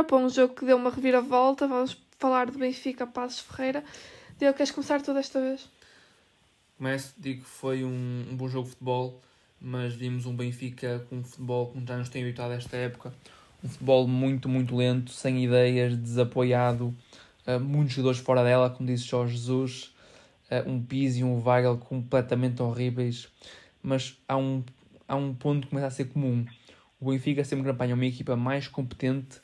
[0.00, 1.66] agora para um jogo que deu uma reviravolta.
[1.66, 3.84] Vamos falar do Benfica Passos Ferreira.
[4.38, 5.68] Deu, queres começar tu desta vez?
[6.78, 9.20] Começo, digo que foi um, um bom jogo de futebol,
[9.60, 13.12] mas vimos um Benfica com um futebol como já nos tem habituado esta época.
[13.62, 16.94] Um futebol muito, muito lento, sem ideias, desapoiado,
[17.46, 19.94] uh, muitos jogadores fora dela, como disse Jorge Jesus,
[20.50, 23.28] uh, um Pizzi e um Weigl completamente horríveis.
[23.82, 24.64] Mas há um,
[25.06, 26.46] há um ponto que começa a ser comum.
[26.98, 29.40] O Benfica sempre que apanha uma equipa mais competente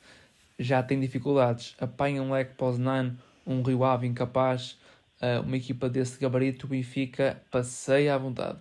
[0.59, 1.75] já tem dificuldades.
[1.79, 4.77] Apanha um Lech Poznan, um Rio Ave incapaz,
[5.21, 8.57] uh, uma equipa desse gabarito, o Benfica passeia à vontade.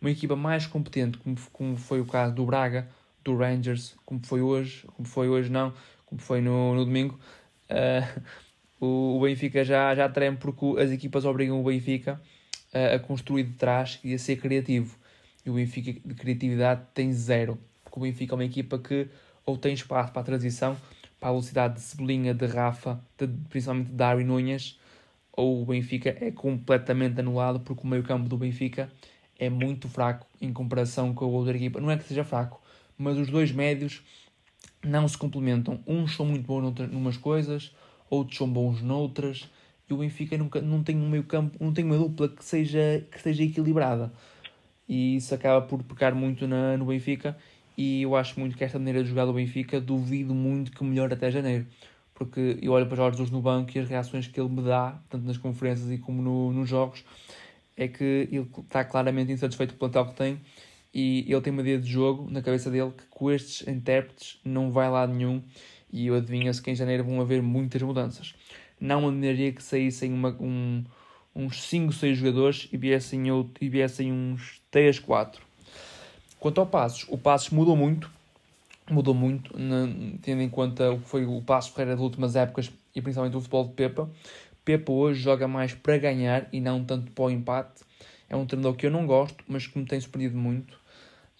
[0.00, 2.88] Uma equipa mais competente, como, como foi o caso do Braga,
[3.22, 5.72] do Rangers, como foi hoje, como foi hoje não,
[6.04, 7.18] como foi no, no domingo,
[7.70, 8.22] uh,
[8.80, 12.20] o, o, Benfica já, já treme porque as equipas obrigam o Benfica
[12.74, 14.96] uh, a construir de trás e a ser criativo.
[15.44, 19.08] E o Benfica de criatividade tem zero, porque o Benfica é uma equipa que
[19.46, 20.76] ou tem espaço para a transição,
[21.18, 24.78] para a velocidade de Cebolinha, de Rafa, de, principalmente de Darwin Nunes,
[25.32, 28.90] ou o Benfica é completamente anulado porque o meio-campo do Benfica
[29.38, 31.80] é muito fraco em comparação com a outra equipa.
[31.80, 32.60] Não é que seja fraco,
[32.96, 34.02] mas os dois médios
[34.82, 35.80] não se complementam.
[35.86, 37.74] Uns são muito bons em umas coisas,
[38.08, 39.48] outros são bons noutras.
[39.88, 43.20] E o Benfica nunca, não tem um meio-campo, não tem uma dupla que seja, que
[43.20, 44.12] seja equilibrada.
[44.88, 47.36] E isso acaba por pecar muito na, no Benfica.
[47.76, 51.14] E eu acho muito que esta maneira de jogar do Benfica duvido muito que melhore
[51.14, 51.66] até janeiro
[52.14, 54.98] porque eu olho para Jorge Jesus no banco e as reações que ele me dá,
[55.10, 57.04] tanto nas conferências e como no, nos jogos,
[57.76, 60.40] é que ele está claramente insatisfeito com o plantel que tem
[60.94, 64.70] e ele tem uma ideia de jogo na cabeça dele que com estes intérpretes não
[64.70, 65.42] vai lá nenhum
[65.92, 68.34] e eu adivinho-se que em janeiro vão haver muitas mudanças.
[68.80, 70.84] Não admiraria que saíssem uma, um,
[71.34, 73.24] uns 5, 6 jogadores e viessem,
[73.60, 75.43] e viessem uns 3, 4.
[76.44, 78.10] Quanto ao Passos, o Passos mudou muito
[78.90, 79.50] mudou muito,
[80.20, 83.40] tendo em conta o que foi o passo Ferreira das últimas épocas e principalmente o
[83.40, 84.10] futebol de Pepa.
[84.62, 87.82] Pepa hoje joga mais para ganhar e não tanto para o empate.
[88.28, 90.78] É um treinador que eu não gosto, mas que me tem surpreendido muito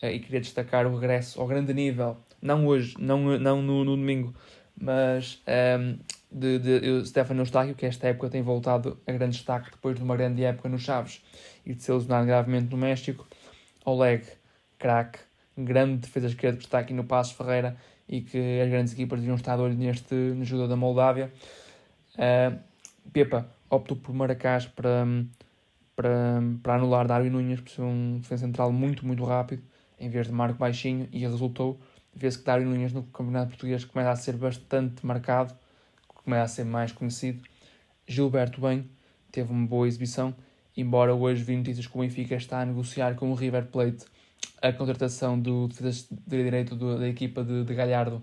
[0.01, 3.97] eh, e queria destacar o regresso ao grande nível, não hoje, não, não no, no
[3.97, 4.35] domingo,
[4.75, 5.99] mas um, ehm,
[6.33, 10.17] de, de Stefano Eustáquio, que esta época tem voltado a grande destaque depois de uma
[10.17, 11.23] grande época no Chaves
[11.67, 13.29] e de ser lesionado gravemente no México.
[13.85, 14.25] Oleg,
[14.79, 15.19] craque,
[15.57, 17.77] grande defesa esquerda que está aqui no Passo Ferreira
[18.09, 21.33] e que as grandes equipas deviam estar de olho neste no da Moldávia.
[22.15, 22.59] Uh,
[23.13, 25.07] Pepa optou por Maracás para,
[25.97, 29.63] para, para anular Darwin Nunes por ser um defesa central muito, muito rápido,
[29.99, 31.79] em vez de Marco Baixinho, e resultou.
[32.15, 35.55] Vê-se que Darwin Nunes no Campeonato Português começa a ser bastante marcado,
[36.07, 37.43] começa a ser mais conhecido.
[38.07, 38.89] Gilberto bem,
[39.33, 40.35] teve uma boa exibição,
[40.77, 44.05] embora hoje vi notícias que o Benfica está a negociar com o River Plate
[44.65, 48.23] a contratação do defesa de direito do, da equipa de, de Galhardo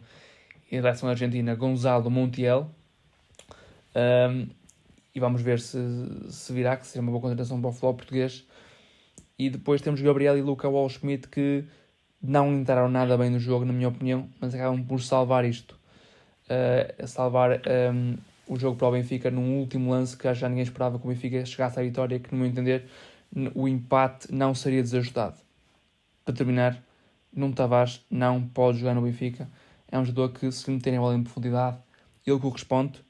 [0.71, 2.67] em direção à Argentina, Gonzalo Montiel.
[3.95, 4.47] Um,
[5.13, 5.77] e vamos ver se,
[6.29, 8.43] se virá, que seja uma boa contratação para o futebol português.
[9.37, 11.63] E depois temos Gabriel e Luca Wall-Schmidt que
[12.19, 15.77] não entraram nada bem no jogo, na minha opinião, mas acabam por salvar isto.
[16.45, 17.61] Uh, salvar
[17.93, 21.09] um, o jogo para o Benfica num último lance que já ninguém esperava que o
[21.09, 22.85] Benfica chegasse à vitória, que no meu entender
[23.53, 25.35] o empate não seria desajustado
[26.31, 26.77] para terminar,
[27.33, 29.49] Nuno Tavares não pode jogar no Benfica.
[29.91, 31.77] É um jogador que, se lhe meterem a bola em profundidade,
[32.25, 33.03] ele corresponde,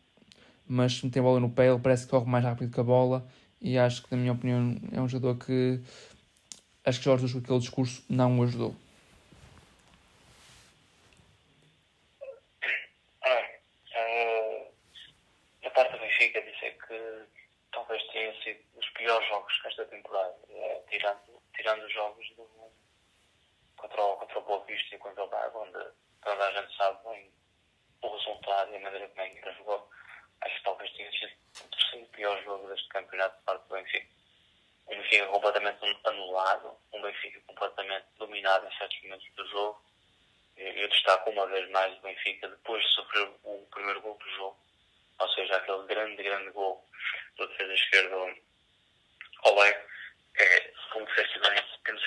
[0.67, 2.83] mas se meter a bola no pé, ele parece que corre mais rápido que a
[2.83, 3.27] bola.
[3.61, 5.79] E acho que, na minha opinião, é um jogador que
[6.83, 8.75] acho que Jorge, com aquele discurso, não o ajudou.
[15.63, 17.23] a parte do Benfica dizer que
[17.71, 22.45] talvez tenham sido os piores jogos esta temporada, é, tirando, tirando os jogos do,
[23.81, 25.85] contra o, contra o Boa Vista e contra o Braga, onde
[26.23, 27.31] toda a gente sabe bem
[28.01, 29.89] o resultado e a maneira como a equipa jogou.
[30.41, 31.31] Acho que talvez tenha sido
[31.65, 34.07] o terceiro pior jogo deste campeonato de parte do Benfica.
[34.87, 39.83] Um Benfica completamente anulado, um Benfica completamente dominado em certos momentos do jogo.
[40.57, 44.59] Eu destaco uma vez mais o Benfica depois de sofrer o primeiro gol do jogo,
[45.19, 46.85] ou seja, aquele grande, grande gol
[47.37, 48.37] do defesa esquerdo
[49.43, 49.77] Oleg,
[50.37, 52.03] é, como disseste bem, temos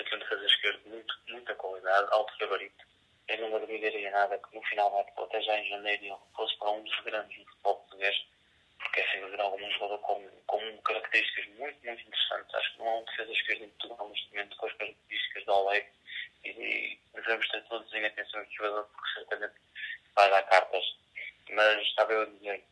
[0.65, 2.85] esquerdo muito, muita qualidade, alto gabarito.
[3.29, 6.57] Eu não me admiraria nada que no final da época, já em janeiro, ele fosse
[6.59, 8.27] para um dos grandes do futebol português,
[8.79, 12.55] porque é sem dúvida algum jogador com, com características muito, muito interessantes.
[12.55, 15.53] Acho que não há um defesa esquerdo em Portugal neste momento com as características do
[15.53, 15.87] Oleg
[16.45, 19.55] e, e devemos ter todos em atenção este jogador, porque certamente
[20.15, 20.97] vai dar cartas.
[21.51, 22.65] Mas estava eu a dizer,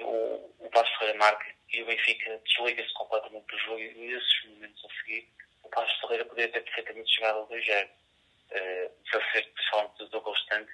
[0.00, 4.84] o, o Passo Ferreira marca e o Benfica desliga-se completamente do jogo e nesses momentos
[4.84, 5.28] a seguir
[5.74, 7.88] o Passo Ferreira poderia ter perfeitamente chegado ao 2-0.
[7.88, 8.90] Uh,
[9.32, 10.68] ser principalmente do Douglas Tank,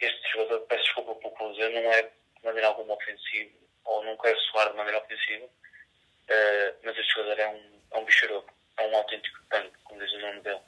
[0.00, 3.52] este jogador, peço desculpa pelo que dizer, não é de maneira alguma ofensivo,
[3.84, 8.04] ou não quero soar de maneira ofensiva, uh, mas este jogador é um, é um
[8.04, 10.60] bicharoco, é um autêntico tanque, como diz o nome dele.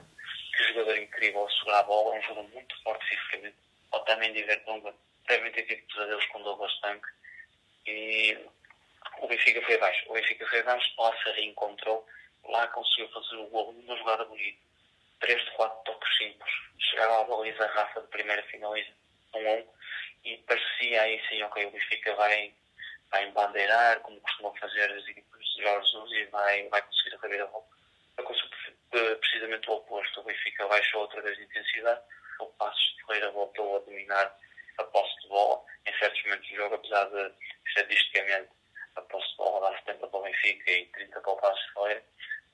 [0.56, 3.56] Que jogador incrível a segurar a bola, é um jogador muito forte fisicamente.
[3.92, 4.94] Ou também Vertonghen,
[5.28, 7.04] devem ter tido pesadelos com Douglas Tank.
[7.86, 8.36] E
[9.18, 10.10] o Benfica foi abaixo.
[10.10, 12.06] O Benfica foi abaixo, lá se reencontrou,
[12.48, 14.58] lá conseguiu fazer o gol numa jogada bonita.
[15.20, 16.52] 3 de 4 toques simples.
[16.78, 18.90] Chegava à baliza Rafa de primeira finaliza
[19.34, 19.66] 1 um, 1 um,
[20.24, 22.52] e parecia aí sim, ok, o Benfica vai,
[23.10, 27.18] vai embandeirar, como costumam fazer as equipes de Jorge Jesus e vai, vai conseguir a
[27.18, 27.68] carreira volta.
[28.18, 28.48] Aconteceu
[29.18, 30.20] precisamente o oposto.
[30.20, 32.00] O Benfica baixou outra vez de intensidade,
[32.40, 34.36] o Passos de Ferreira voltou a dominar
[34.78, 37.32] a posse de bola em certos momentos do jogo, apesar de
[37.66, 38.50] estatisticamente
[38.96, 41.72] a posse de bola dar 70 para o Benfica e 30 para o Passos de
[41.72, 42.04] Ferreira.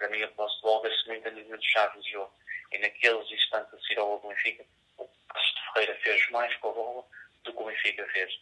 [0.03, 2.33] Para mim, posse de vê-se muito a nível de chave do jogo.
[2.73, 4.65] E naqueles instantes a seguir ao do Benfica,
[4.99, 7.05] o Passos de Ferreira fez mais com a bola
[7.45, 8.41] do que o Benfica fez.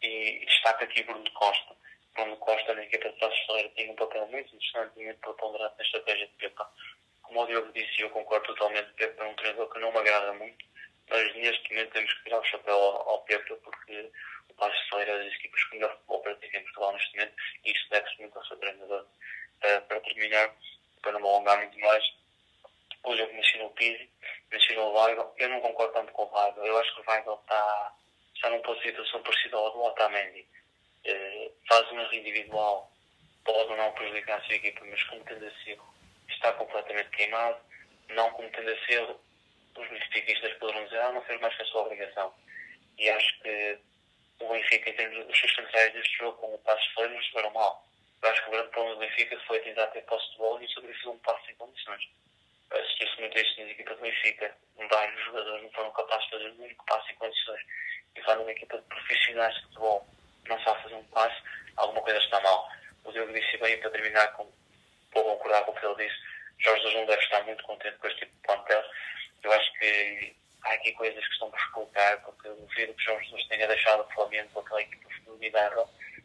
[0.00, 1.76] E destaca aqui Bruno Costa.
[2.14, 5.20] Bruno Costa na equipa de Passos de Ferreira tem um papel muito interessante e muito
[5.20, 6.72] preponderante na estratégia de Pepa.
[7.24, 10.32] Como o Diogo disse, eu concordo totalmente, Pepa é um treinador que não me agrada
[10.32, 10.64] muito,
[11.10, 14.10] mas neste momento temos que tirar o chapéu ao, ao Pepa porque
[14.48, 17.34] o Passos de Ferreira é das equipas que melhor futebol pratica em Portugal neste momento
[17.66, 19.06] e isso deve-se muito ao seu treinador.
[19.62, 20.56] Uh, para terminar,
[21.02, 22.04] para não alongar muito mais,
[23.04, 24.08] o jogo mencionou o Pizzi,
[24.50, 25.34] mencionou o Weigl.
[25.38, 26.64] Eu não concordo tanto com o Weigl.
[26.64, 27.92] Eu acho que o Weigl está,
[28.34, 30.46] está num ponto de situação parecida ao do Otamendi.
[31.04, 32.92] Uh, faz um erro individual,
[33.44, 35.94] pode ou não prejudicar a sua equipa, mas cometendo esse erro,
[36.28, 37.58] está completamente queimado.
[38.10, 39.20] Não cometendo esse erro,
[39.76, 42.32] os benfiquistas poderão dizer, ah, não fez mais que a sua obrigação.
[42.98, 43.78] E acho que
[44.40, 47.50] o Benfica, em termos dos seus centrais deste jogo, com o passo foi, não estiveram
[47.50, 47.84] mal.
[48.22, 50.68] Eu acho que o grande problema do Benfica foi tentar ter posse de bola e
[50.68, 52.08] sobre isso um passo em condições.
[52.70, 54.56] Assistiu-se muito a isto nas equipas do Benfica.
[54.88, 57.60] Vários jogadores não foram capazes de fazer o único passo em condições.
[58.14, 60.06] E vai numa equipa de profissionais de futebol,
[60.48, 61.42] não sabe fazer um passe,
[61.76, 62.70] alguma coisa está mal.
[63.04, 64.48] O Diogo disse bem, para terminar, com,
[65.12, 66.20] vou concordar com o que ele disse,
[66.58, 68.84] Jorge Jesus não deve estar muito contente com este tipo de plantel.
[69.42, 73.24] Eu acho que há aqui coisas que estão por explicar, porque eu duvido que Jorge
[73.24, 75.70] Jesus tenha deixado o Flamengo com aquela equipa feminina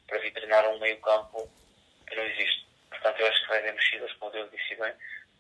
[0.08, 1.50] para vir treinar um meio campo
[2.18, 2.68] não existe.
[2.90, 4.94] Portanto, eu acho que vai haver mexidas, como o Diogo disse bem.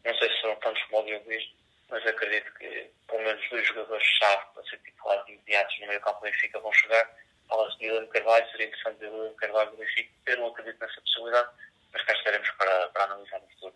[0.05, 1.53] Não sei se serão tantos como o Diogo disse,
[1.89, 6.23] mas acredito que pelo menos dois jogadores-chave para ser titulares imediatos no meio campo do
[6.23, 7.09] Benfica vão chegar.
[7.47, 10.09] Fala-se de Guilherme Carvalho, seria interessante ver Guilherme Carvalho do Benfica.
[10.27, 11.49] Eu não acredito nessa possibilidade,
[11.93, 13.75] mas cá estaremos para, para analisar no futuro.